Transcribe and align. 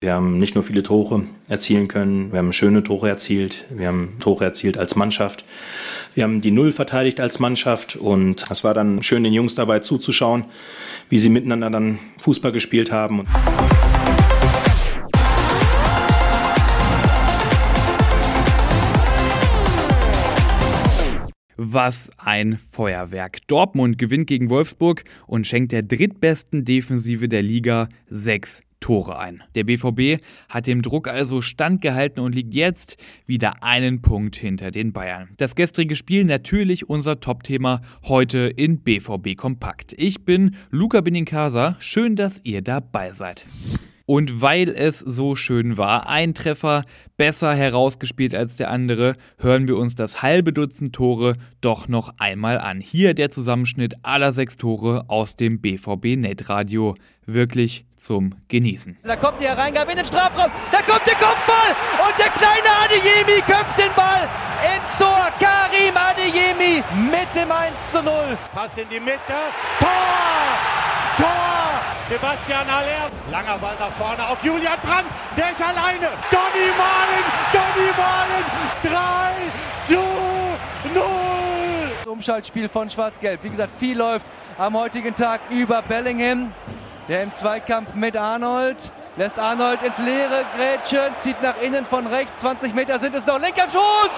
Wir 0.00 0.14
haben 0.14 0.38
nicht 0.38 0.54
nur 0.54 0.62
viele 0.62 0.84
Tore 0.84 1.24
erzielen 1.48 1.88
können, 1.88 2.30
wir 2.30 2.38
haben 2.38 2.52
schöne 2.52 2.84
Tore 2.84 3.08
erzielt, 3.08 3.64
wir 3.68 3.88
haben 3.88 4.14
Tore 4.20 4.44
erzielt 4.44 4.78
als 4.78 4.94
Mannschaft. 4.94 5.44
Wir 6.14 6.22
haben 6.22 6.40
die 6.40 6.52
Null 6.52 6.70
verteidigt 6.70 7.18
als 7.18 7.40
Mannschaft 7.40 7.96
und 7.96 8.44
es 8.48 8.62
war 8.62 8.74
dann 8.74 9.02
schön, 9.02 9.24
den 9.24 9.32
Jungs 9.32 9.56
dabei 9.56 9.80
zuzuschauen, 9.80 10.44
wie 11.08 11.18
sie 11.18 11.30
miteinander 11.30 11.68
dann 11.68 11.98
Fußball 12.18 12.52
gespielt 12.52 12.92
haben. 12.92 13.26
Was 21.56 22.12
ein 22.18 22.56
Feuerwerk. 22.56 23.48
Dortmund 23.48 23.98
gewinnt 23.98 24.28
gegen 24.28 24.48
Wolfsburg 24.48 25.02
und 25.26 25.44
schenkt 25.44 25.72
der 25.72 25.82
drittbesten 25.82 26.64
Defensive 26.64 27.28
der 27.28 27.42
Liga 27.42 27.88
sechs 28.08 28.62
Tore 28.80 29.18
ein. 29.18 29.42
Der 29.54 29.64
BVB 29.64 30.22
hat 30.48 30.66
dem 30.66 30.82
Druck 30.82 31.08
also 31.08 31.42
standgehalten 31.42 32.22
und 32.22 32.34
liegt 32.34 32.54
jetzt 32.54 32.96
wieder 33.26 33.62
einen 33.62 34.02
Punkt 34.02 34.36
hinter 34.36 34.70
den 34.70 34.92
Bayern. 34.92 35.30
Das 35.36 35.54
gestrige 35.54 35.96
Spiel 35.96 36.24
natürlich 36.24 36.88
unser 36.88 37.20
Topthema 37.20 37.80
heute 38.04 38.38
in 38.38 38.80
BVB 38.80 39.36
Kompakt. 39.36 39.94
Ich 39.96 40.24
bin 40.24 40.56
Luca 40.70 41.00
Benincasa. 41.00 41.76
Schön, 41.78 42.16
dass 42.16 42.40
ihr 42.44 42.62
dabei 42.62 43.12
seid. 43.12 43.44
Und 44.08 44.40
weil 44.40 44.70
es 44.70 45.00
so 45.00 45.36
schön 45.36 45.76
war, 45.76 46.08
ein 46.08 46.32
Treffer 46.32 46.84
besser 47.18 47.54
herausgespielt 47.54 48.34
als 48.34 48.56
der 48.56 48.70
andere, 48.70 49.16
hören 49.36 49.68
wir 49.68 49.76
uns 49.76 49.96
das 49.96 50.22
halbe 50.22 50.54
Dutzend 50.54 50.94
Tore 50.94 51.34
doch 51.60 51.88
noch 51.88 52.14
einmal 52.16 52.56
an. 52.58 52.80
Hier 52.80 53.12
der 53.12 53.30
Zusammenschnitt 53.30 53.96
aller 54.02 54.32
sechs 54.32 54.56
Tore 54.56 55.04
aus 55.08 55.36
dem 55.36 55.60
BVB 55.60 56.16
Netradio. 56.16 56.94
Wirklich 57.26 57.84
zum 57.98 58.34
Genießen. 58.48 58.96
Da 59.02 59.16
kommt 59.16 59.40
die 59.40 59.44
Hereingabe 59.44 59.90
in 59.90 59.98
den 59.98 60.06
Strafraum, 60.06 60.50
da 60.72 60.78
kommt 60.80 61.06
der 61.06 61.16
Kopfball 61.16 61.76
und 62.00 62.18
der 62.18 62.30
kleine 62.30 62.70
Adeyemi 62.86 63.42
köpft 63.42 63.78
den 63.78 63.92
Ball 63.94 64.26
ins 64.64 64.98
Tor. 64.98 65.28
Karim 65.38 65.94
Adeyemi 65.94 66.82
mit 67.10 67.28
dem 67.34 67.52
1 67.52 67.74
zu 67.92 68.02
0. 68.02 68.38
Pass 68.54 68.74
in 68.78 68.88
die 68.88 69.00
Mitte, 69.00 69.36
Tor! 69.78 69.88
Tor! 71.18 71.47
Sebastian 72.08 72.66
Aller. 72.66 73.10
Langer 73.30 73.58
Ball 73.58 73.76
nach 73.78 73.92
vorne 73.92 74.26
auf 74.26 74.42
Julian 74.42 74.78
Brandt. 74.82 75.08
Der 75.36 75.50
ist 75.50 75.60
alleine. 75.60 76.08
Donny 76.30 76.68
Malen. 76.78 77.24
Donny 77.52 77.90
Malen. 77.98 78.44
3 78.82 79.92
zu 79.92 80.00
0. 80.94 82.10
Umschaltspiel 82.10 82.70
von 82.70 82.88
Schwarz-Gelb. 82.88 83.42
Wie 83.42 83.50
gesagt, 83.50 83.72
viel 83.78 83.98
läuft 83.98 84.26
am 84.56 84.74
heutigen 84.74 85.14
Tag 85.14 85.40
über 85.50 85.82
Bellingham. 85.82 86.54
Der 87.08 87.24
im 87.24 87.36
Zweikampf 87.36 87.92
mit 87.92 88.16
Arnold. 88.16 88.90
Lässt 89.18 89.38
Arnold 89.38 89.82
ins 89.82 89.98
Leere 89.98 90.44
grätschen, 90.56 91.12
zieht 91.22 91.42
nach 91.42 91.60
innen 91.60 91.84
von 91.84 92.06
rechts, 92.06 92.38
20 92.38 92.72
Meter 92.72 93.00
sind 93.00 93.16
es 93.16 93.26
noch, 93.26 93.40
linker 93.40 93.64
Schuss! 93.68 94.12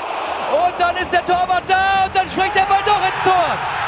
Und 0.52 0.74
dann 0.78 0.94
ist 0.96 1.10
der 1.10 1.24
Torwart 1.24 1.62
da 1.66 2.04
und 2.04 2.14
dann 2.14 2.28
springt 2.28 2.54
der 2.54 2.66
Ball 2.66 2.82
doch 2.84 3.00
ins 3.02 3.24
Tor! 3.24 3.79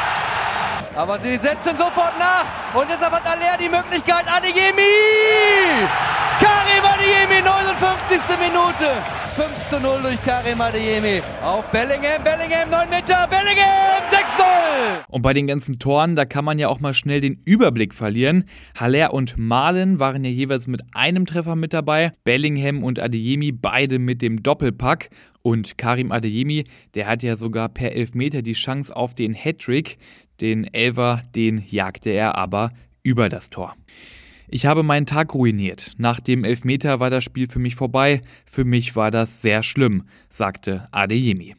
Aber 0.94 1.18
sie 1.20 1.36
setzen 1.36 1.76
sofort 1.78 2.18
nach. 2.18 2.74
Und 2.74 2.88
deshalb 2.90 3.12
hat 3.12 3.26
Aller 3.26 3.56
die 3.58 3.68
Möglichkeit. 3.68 4.24
Adeyemi! 4.26 4.82
Karim 6.38 6.84
Adeyemi, 6.84 7.40
59. 7.42 8.18
Minute. 8.38 9.22
5 9.34 9.68
zu 9.70 9.80
0 9.80 10.02
durch 10.02 10.22
Karim 10.22 10.60
Adeyemi. 10.60 11.22
Auf 11.42 11.64
Bellingham, 11.70 12.22
Bellingham, 12.22 12.68
9 12.68 12.90
Meter, 12.90 13.26
Bellingham, 13.30 14.02
6-0. 14.10 15.04
Und 15.08 15.22
bei 15.22 15.32
den 15.32 15.46
ganzen 15.46 15.78
Toren, 15.78 16.16
da 16.16 16.26
kann 16.26 16.44
man 16.44 16.58
ja 16.58 16.68
auch 16.68 16.80
mal 16.80 16.92
schnell 16.92 17.22
den 17.22 17.40
Überblick 17.46 17.94
verlieren. 17.94 18.44
Haller 18.78 19.14
und 19.14 19.38
Malen 19.38 20.00
waren 20.00 20.22
ja 20.24 20.30
jeweils 20.30 20.66
mit 20.66 20.82
einem 20.94 21.24
Treffer 21.24 21.56
mit 21.56 21.72
dabei. 21.72 22.12
Bellingham 22.24 22.84
und 22.84 23.00
Adeyemi 23.00 23.52
beide 23.52 23.98
mit 23.98 24.20
dem 24.20 24.42
Doppelpack. 24.42 25.08
Und 25.42 25.76
Karim 25.76 26.12
Adeyemi, 26.12 26.64
der 26.94 27.08
hat 27.08 27.22
ja 27.22 27.36
sogar 27.36 27.68
per 27.68 27.92
Elfmeter 27.92 28.42
die 28.42 28.52
Chance 28.52 28.94
auf 28.94 29.14
den 29.14 29.34
Hattrick. 29.34 29.98
Den 30.40 30.72
Elver, 30.72 31.22
den 31.34 31.62
jagte 31.68 32.10
er 32.10 32.36
aber 32.36 32.70
über 33.02 33.28
das 33.28 33.50
Tor. 33.50 33.74
Ich 34.48 34.66
habe 34.66 34.82
meinen 34.82 35.06
Tag 35.06 35.34
ruiniert. 35.34 35.94
Nach 35.96 36.20
dem 36.20 36.44
Elfmeter 36.44 37.00
war 37.00 37.10
das 37.10 37.24
Spiel 37.24 37.48
für 37.48 37.58
mich 37.58 37.74
vorbei. 37.74 38.22
Für 38.44 38.64
mich 38.64 38.94
war 38.94 39.10
das 39.10 39.40
sehr 39.40 39.62
schlimm, 39.62 40.04
sagte 40.28 40.88
Adeyemi. 40.90 41.54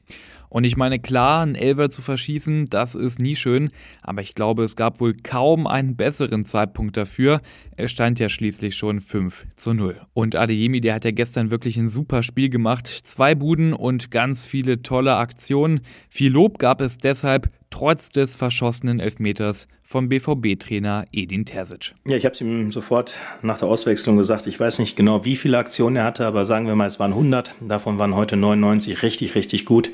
Und 0.53 0.65
ich 0.65 0.77
meine, 0.77 0.99
klar, 0.99 1.41
einen 1.41 1.55
Elver 1.55 1.89
zu 1.89 2.03
verschießen, 2.03 2.69
das 2.69 2.93
ist 2.93 3.19
nie 3.19 3.35
schön, 3.35 3.71
aber 4.03 4.21
ich 4.21 4.35
glaube, 4.35 4.63
es 4.63 4.75
gab 4.75 5.01
wohl 5.01 5.15
kaum 5.17 5.65
einen 5.65 5.95
besseren 5.95 6.45
Zeitpunkt 6.45 6.95
dafür. 6.95 7.41
Er 7.75 7.87
stand 7.87 8.19
ja 8.19 8.29
schließlich 8.29 8.75
schon 8.75 8.99
5 8.99 9.47
zu 9.55 9.73
0. 9.73 9.99
Und 10.13 10.35
Adeyemi, 10.35 10.79
der 10.79 10.93
hat 10.93 11.05
ja 11.05 11.11
gestern 11.11 11.49
wirklich 11.49 11.77
ein 11.77 11.89
super 11.89 12.21
Spiel 12.21 12.49
gemacht. 12.49 12.87
Zwei 12.87 13.33
Buden 13.33 13.73
und 13.73 14.11
ganz 14.11 14.45
viele 14.45 14.83
tolle 14.83 15.15
Aktionen. 15.15 15.81
Viel 16.07 16.31
Lob 16.31 16.59
gab 16.59 16.81
es 16.81 16.99
deshalb 16.99 17.49
trotz 17.73 18.09
des 18.09 18.35
verschossenen 18.35 18.99
Elfmeters 18.99 19.65
vom 19.83 20.07
BVB-Trainer 20.07 21.05
Edin 21.11 21.43
Terzic. 21.43 21.95
Ja, 22.05 22.15
ich 22.15 22.23
habe 22.23 22.35
es 22.35 22.41
ihm 22.41 22.71
sofort 22.71 23.15
nach 23.41 23.57
der 23.57 23.67
Auswechslung 23.67 24.15
gesagt. 24.15 24.45
Ich 24.45 24.59
weiß 24.59 24.77
nicht 24.77 24.95
genau, 24.95 25.25
wie 25.25 25.35
viele 25.35 25.57
Aktionen 25.57 25.95
er 25.95 26.03
hatte, 26.03 26.27
aber 26.27 26.45
sagen 26.45 26.67
wir 26.67 26.75
mal, 26.75 26.85
es 26.85 26.99
waren 26.99 27.13
100. 27.13 27.55
Davon 27.61 27.97
waren 27.97 28.15
heute 28.15 28.37
99 28.37 29.01
richtig, 29.01 29.33
richtig 29.33 29.65
gut. 29.65 29.89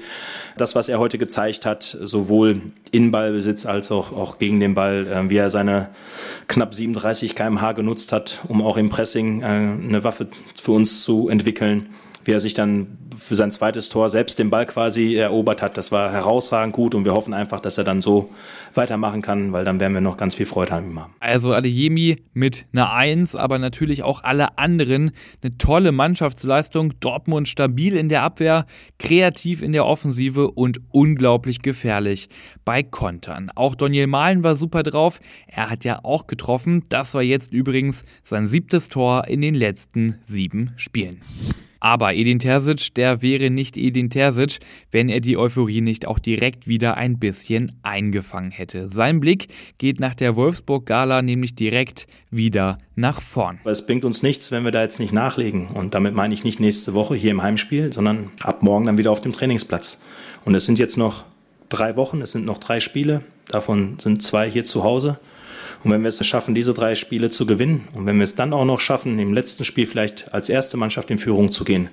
Das, 0.57 0.75
was 0.75 0.89
er 0.89 0.99
heute 0.99 1.17
gezeigt 1.17 1.65
hat, 1.65 1.83
sowohl 1.83 2.61
in 2.91 3.11
Ballbesitz 3.11 3.65
als 3.65 3.93
auch, 3.93 4.11
auch 4.11 4.39
gegen 4.39 4.59
den 4.59 4.73
Ball, 4.73 5.07
äh, 5.07 5.29
wie 5.29 5.37
er 5.37 5.49
seine 5.49 5.87
knapp 6.49 6.75
37 6.75 7.33
kmh 7.33 7.71
genutzt 7.71 8.11
hat, 8.11 8.39
um 8.49 8.61
auch 8.61 8.75
im 8.75 8.89
Pressing 8.89 9.41
äh, 9.41 9.45
eine 9.45 10.03
Waffe 10.03 10.27
für 10.53 10.73
uns 10.73 11.01
zu 11.03 11.29
entwickeln 11.29 11.87
wie 12.29 12.33
er 12.33 12.39
sich 12.39 12.53
dann 12.53 12.99
für 13.17 13.35
sein 13.35 13.51
zweites 13.51 13.89
Tor 13.89 14.11
selbst 14.11 14.37
den 14.37 14.51
Ball 14.51 14.67
quasi 14.67 15.15
erobert 15.15 15.63
hat. 15.63 15.77
Das 15.79 15.91
war 15.91 16.11
herausragend 16.11 16.75
gut 16.75 16.93
und 16.93 17.03
wir 17.03 17.13
hoffen 17.13 17.33
einfach, 17.33 17.59
dass 17.59 17.79
er 17.79 17.83
dann 17.83 18.03
so 18.03 18.29
weitermachen 18.75 19.23
kann, 19.23 19.51
weil 19.51 19.65
dann 19.65 19.79
werden 19.79 19.95
wir 19.95 20.01
noch 20.01 20.15
ganz 20.15 20.35
viel 20.35 20.45
Freude 20.45 20.73
haben. 20.73 20.95
Also 21.19 21.55
Adeyemi 21.55 22.21
mit 22.33 22.67
einer 22.71 22.93
Eins, 22.93 23.35
aber 23.35 23.57
natürlich 23.57 24.03
auch 24.03 24.23
alle 24.23 24.59
anderen. 24.59 25.09
Eine 25.41 25.57
tolle 25.57 25.91
Mannschaftsleistung. 25.91 26.99
Dortmund 26.99 27.47
stabil 27.47 27.97
in 27.97 28.09
der 28.09 28.21
Abwehr, 28.21 28.67
kreativ 28.99 29.63
in 29.63 29.71
der 29.71 29.87
Offensive 29.87 30.51
und 30.51 30.81
unglaublich 30.91 31.63
gefährlich 31.63 32.29
bei 32.63 32.83
Kontern. 32.83 33.51
Auch 33.55 33.73
Daniel 33.73 34.05
Mahlen 34.05 34.43
war 34.43 34.55
super 34.55 34.83
drauf. 34.83 35.19
Er 35.47 35.71
hat 35.71 35.83
ja 35.83 36.01
auch 36.03 36.27
getroffen. 36.27 36.83
Das 36.89 37.15
war 37.15 37.23
jetzt 37.23 37.51
übrigens 37.51 38.05
sein 38.21 38.45
siebtes 38.45 38.87
Tor 38.87 39.27
in 39.27 39.41
den 39.41 39.55
letzten 39.55 40.19
sieben 40.23 40.73
Spielen. 40.77 41.21
Aber 41.79 42.13
Edin 42.13 42.39
Terzic, 42.39 42.93
der 42.95 43.21
wäre 43.21 43.49
nicht 43.49 43.77
Edin 43.77 44.09
Terzic, 44.09 44.59
wenn 44.91 45.09
er 45.09 45.19
die 45.19 45.37
Euphorie 45.37 45.81
nicht 45.81 46.07
auch 46.07 46.19
direkt 46.19 46.67
wieder 46.67 46.97
ein 46.97 47.19
bisschen 47.19 47.71
eingefangen 47.83 48.51
hätte. 48.51 48.89
Sein 48.89 49.19
Blick 49.19 49.47
geht 49.77 49.99
nach 49.99 50.15
der 50.15 50.35
Wolfsburg-Gala 50.35 51.21
nämlich 51.21 51.55
direkt 51.55 52.07
wieder 52.29 52.77
nach 52.95 53.21
vorn. 53.21 53.59
Es 53.63 53.85
bringt 53.85 54.05
uns 54.05 54.23
nichts, 54.23 54.51
wenn 54.51 54.63
wir 54.63 54.71
da 54.71 54.81
jetzt 54.81 54.99
nicht 54.99 55.13
nachlegen. 55.13 55.67
Und 55.67 55.93
damit 55.93 56.13
meine 56.13 56.33
ich 56.33 56.43
nicht 56.43 56.59
nächste 56.59 56.93
Woche 56.93 57.15
hier 57.15 57.31
im 57.31 57.41
Heimspiel, 57.41 57.93
sondern 57.93 58.31
ab 58.41 58.61
morgen 58.63 58.85
dann 58.85 58.97
wieder 58.97 59.11
auf 59.11 59.21
dem 59.21 59.31
Trainingsplatz. 59.31 60.01
Und 60.45 60.55
es 60.55 60.65
sind 60.65 60.79
jetzt 60.79 60.97
noch 60.97 61.23
drei 61.69 61.95
Wochen, 61.95 62.21
es 62.21 62.31
sind 62.31 62.45
noch 62.45 62.57
drei 62.57 62.79
Spiele, 62.79 63.21
davon 63.47 63.95
sind 63.99 64.21
zwei 64.23 64.49
hier 64.49 64.65
zu 64.65 64.83
Hause. 64.83 65.19
Und 65.83 65.91
wenn 65.91 66.01
wir 66.01 66.09
es 66.09 66.25
schaffen, 66.25 66.55
diese 66.55 66.73
drei 66.73 66.95
Spiele 66.95 67.29
zu 67.29 67.45
gewinnen 67.45 67.87
und 67.93 68.05
wenn 68.05 68.17
wir 68.17 68.23
es 68.23 68.35
dann 68.35 68.53
auch 68.53 68.65
noch 68.65 68.79
schaffen, 68.79 69.17
im 69.19 69.33
letzten 69.33 69.63
Spiel 69.63 69.85
vielleicht 69.85 70.33
als 70.33 70.49
erste 70.49 70.77
Mannschaft 70.77 71.09
in 71.09 71.17
Führung 71.17 71.51
zu 71.51 71.63
gehen, 71.63 71.89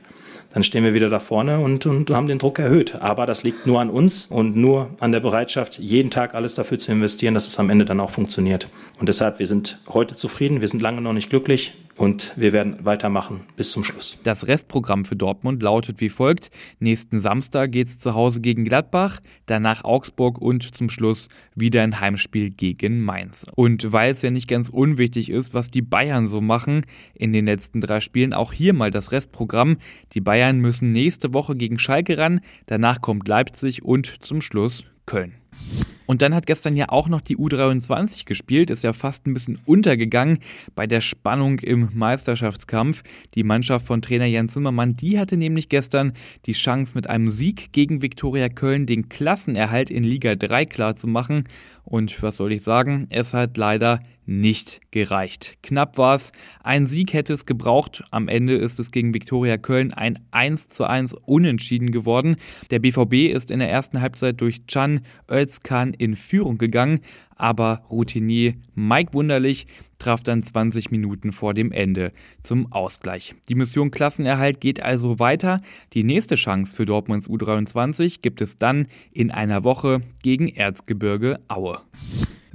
dann 0.52 0.62
stehen 0.62 0.84
wir 0.84 0.94
wieder 0.94 1.08
da 1.08 1.20
vorne 1.20 1.60
und, 1.60 1.86
und 1.86 2.10
haben 2.10 2.26
den 2.26 2.38
Druck 2.38 2.58
erhöht. 2.58 2.94
Aber 2.96 3.26
das 3.26 3.42
liegt 3.42 3.66
nur 3.66 3.80
an 3.80 3.90
uns 3.90 4.26
und 4.26 4.56
nur 4.56 4.88
an 5.00 5.12
der 5.12 5.20
Bereitschaft, 5.20 5.78
jeden 5.78 6.10
Tag 6.10 6.34
alles 6.34 6.54
dafür 6.54 6.78
zu 6.78 6.92
investieren, 6.92 7.34
dass 7.34 7.46
es 7.46 7.58
am 7.58 7.68
Ende 7.68 7.84
dann 7.84 8.00
auch 8.00 8.10
funktioniert. 8.10 8.68
Und 8.98 9.08
deshalb, 9.08 9.38
wir 9.38 9.46
sind 9.46 9.78
heute 9.88 10.14
zufrieden, 10.14 10.62
wir 10.62 10.68
sind 10.68 10.80
lange 10.80 11.00
noch 11.00 11.12
nicht 11.12 11.30
glücklich 11.30 11.74
und 11.96 12.32
wir 12.36 12.52
werden 12.52 12.84
weitermachen 12.84 13.40
bis 13.56 13.72
zum 13.72 13.84
Schluss. 13.84 14.18
Das 14.22 14.46
Restprogramm 14.46 15.04
für 15.04 15.16
Dortmund 15.16 15.62
lautet 15.62 16.00
wie 16.00 16.08
folgt. 16.08 16.50
Nächsten 16.78 17.20
Samstag 17.20 17.72
geht 17.72 17.88
es 17.88 18.00
zu 18.00 18.14
Hause 18.14 18.40
gegen 18.40 18.64
Gladbach, 18.64 19.20
danach 19.46 19.84
Augsburg 19.84 20.38
und 20.38 20.74
zum 20.74 20.90
Schluss 20.90 21.28
wieder 21.54 21.82
ein 21.82 22.00
Heimspiel 22.00 22.50
gegen 22.50 23.00
Mainz. 23.02 23.46
Und 23.54 23.92
weil 23.92 24.12
es 24.12 24.22
ja 24.22 24.30
nicht 24.30 24.48
ganz 24.48 24.68
unwichtig 24.68 25.30
ist, 25.30 25.54
was 25.54 25.70
die 25.70 25.82
Bayern 25.82 26.28
so 26.28 26.40
machen 26.40 26.82
in 27.14 27.32
den 27.32 27.46
letzten 27.46 27.80
drei 27.80 28.00
Spielen, 28.00 28.32
auch 28.32 28.52
hier 28.52 28.74
mal 28.74 28.90
das 28.90 29.12
Restprogramm. 29.12 29.78
Die 30.12 30.20
Bayern 30.20 30.58
müssen 30.58 30.92
nächste 30.92 31.32
Woche 31.32 31.56
gegen 31.56 31.78
Schalke 31.78 32.18
ran, 32.18 32.40
danach 32.66 33.00
kommt 33.00 33.26
Leipzig 33.26 33.82
und 33.82 34.24
zum 34.24 34.42
Schluss 34.42 34.84
Köln. 35.06 35.34
Und 36.06 36.22
dann 36.22 36.34
hat 36.34 36.46
gestern 36.46 36.76
ja 36.76 36.86
auch 36.88 37.08
noch 37.08 37.20
die 37.20 37.36
U23 37.36 38.24
gespielt, 38.24 38.70
ist 38.70 38.84
ja 38.84 38.92
fast 38.92 39.26
ein 39.26 39.34
bisschen 39.34 39.58
untergegangen 39.66 40.38
bei 40.74 40.86
der 40.86 41.00
Spannung 41.00 41.58
im 41.60 41.90
Meisterschaftskampf. 41.92 43.02
Die 43.34 43.44
Mannschaft 43.44 43.86
von 43.86 44.02
Trainer 44.02 44.26
Jan 44.26 44.48
Zimmermann, 44.48 44.96
die 44.96 45.18
hatte 45.18 45.36
nämlich 45.36 45.68
gestern 45.68 46.12
die 46.46 46.52
Chance 46.52 46.92
mit 46.94 47.08
einem 47.08 47.30
Sieg 47.30 47.72
gegen 47.72 48.02
Viktoria 48.02 48.48
Köln 48.48 48.86
den 48.86 49.08
Klassenerhalt 49.08 49.90
in 49.90 50.02
Liga 50.02 50.34
3 50.34 50.66
klarzumachen. 50.66 51.44
Und 51.84 52.22
was 52.22 52.36
soll 52.36 52.52
ich 52.52 52.62
sagen, 52.62 53.06
es 53.10 53.34
hat 53.34 53.56
leider 53.56 54.00
nicht 54.26 54.80
gereicht. 54.90 55.58
Knapp 55.62 55.98
war 55.98 56.16
es. 56.16 56.32
Ein 56.62 56.86
Sieg 56.86 57.12
hätte 57.12 57.32
es 57.32 57.46
gebraucht. 57.46 58.04
Am 58.10 58.28
Ende 58.28 58.56
ist 58.56 58.78
es 58.78 58.90
gegen 58.90 59.14
Viktoria 59.14 59.56
Köln 59.56 59.92
ein 59.92 60.18
1 60.32 60.68
zu 60.68 60.84
1 60.84 61.14
Unentschieden 61.14 61.92
geworden. 61.92 62.36
Der 62.70 62.80
BVB 62.80 63.32
ist 63.32 63.50
in 63.50 63.60
der 63.60 63.70
ersten 63.70 64.00
Halbzeit 64.00 64.40
durch 64.40 64.66
Can 64.66 65.00
Özkan 65.30 65.94
in 65.94 66.16
Führung 66.16 66.58
gegangen, 66.58 67.00
aber 67.36 67.82
Routinier 67.90 68.54
Mike 68.74 69.14
Wunderlich 69.14 69.66
traf 69.98 70.22
dann 70.22 70.42
20 70.42 70.90
Minuten 70.90 71.32
vor 71.32 71.54
dem 71.54 71.72
Ende 71.72 72.12
zum 72.42 72.70
Ausgleich. 72.72 73.34
Die 73.48 73.54
Mission 73.54 73.90
Klassenerhalt 73.90 74.60
geht 74.60 74.82
also 74.82 75.18
weiter. 75.18 75.62
Die 75.92 76.04
nächste 76.04 76.34
Chance 76.34 76.76
für 76.76 76.84
Dortmunds 76.84 77.28
U23 77.28 78.20
gibt 78.20 78.40
es 78.40 78.56
dann 78.56 78.88
in 79.12 79.30
einer 79.30 79.64
Woche 79.64 80.02
gegen 80.22 80.48
Erzgebirge 80.48 81.40
Aue. 81.48 81.80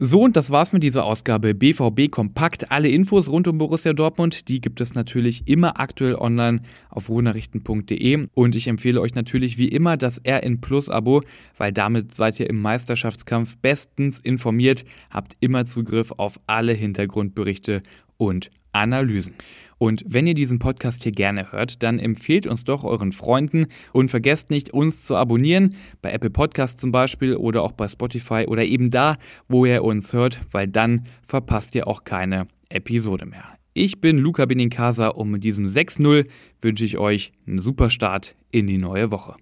So, 0.04 0.24
und 0.24 0.36
das 0.36 0.50
war's 0.50 0.74
mit 0.74 0.82
dieser 0.82 1.06
Ausgabe 1.06 1.54
BVB 1.54 2.10
Kompakt. 2.10 2.72
Alle 2.72 2.90
Infos 2.90 3.30
rund 3.30 3.48
um 3.48 3.60
Borussia 3.60 3.94
Dortmund, 3.94 4.50
die 4.50 4.60
gibt 4.60 4.82
es 4.82 4.96
natürlich 4.96 5.48
immer 5.48 5.80
aktuell 5.80 6.16
online 6.16 6.64
auf 6.90 7.08
ruhnachrichten.de. 7.10 8.28
Und 8.34 8.56
ich 8.56 8.68
empfehle 8.68 9.00
euch 9.00 9.14
natürlich 9.14 9.60
wie 9.60 9.68
immer 9.68 9.98
das 9.98 10.20
RN 10.28 10.60
Plus 10.60 10.90
Abo, 10.90 11.22
weil 11.60 11.72
damit 11.72 12.16
seid 12.16 12.40
ihr 12.40 12.50
im 12.50 12.60
Meisterschaftskampf 12.60 13.58
bestens 13.58 14.18
informiert, 14.18 14.86
habt 15.12 15.38
immer 15.40 15.68
Zugriff 15.68 16.12
auf 16.18 16.40
alle 16.48 16.74
Hintergrundberichte 16.74 17.84
und 18.18 18.50
Analysen. 18.72 19.36
Und 19.82 20.04
wenn 20.08 20.28
ihr 20.28 20.36
diesen 20.36 20.60
Podcast 20.60 21.02
hier 21.02 21.12
gerne 21.12 21.52
hört, 21.52 21.82
dann 21.82 21.98
empfehlt 21.98 22.46
uns 22.46 22.64
doch 22.66 22.84
euren 22.84 23.12
Freunden 23.12 23.66
und 23.94 24.10
vergesst 24.10 24.52
nicht, 24.52 24.70
uns 24.70 25.06
zu 25.06 25.16
abonnieren, 25.16 25.74
bei 26.04 26.12
Apple 26.12 26.30
Podcasts 26.30 26.80
zum 26.80 26.92
Beispiel 26.92 27.36
oder 27.36 27.64
auch 27.64 27.72
bei 27.72 27.88
Spotify 27.88 28.46
oder 28.48 28.64
eben 28.64 28.92
da, 28.92 29.18
wo 29.48 29.66
ihr 29.66 29.84
uns 29.84 30.14
hört, 30.14 30.40
weil 30.52 30.68
dann 30.68 31.06
verpasst 31.24 31.74
ihr 31.74 31.88
auch 31.88 32.04
keine 32.04 32.46
Episode 32.70 33.26
mehr. 33.26 33.58
Ich 33.74 34.00
bin 34.00 34.20
Luca 34.20 34.46
Benincasa 34.46 35.08
und 35.08 35.32
mit 35.32 35.44
diesem 35.44 35.66
6-0 35.66 36.28
wünsche 36.62 36.86
ich 36.86 37.00
euch 37.00 37.32
einen 37.48 37.58
super 37.58 37.90
Start 37.90 38.36
in 38.52 38.68
die 38.68 38.78
neue 38.78 39.10
Woche. 39.10 39.34